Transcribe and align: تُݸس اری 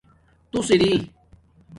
تُݸس 0.51 0.67
اری 0.75 0.91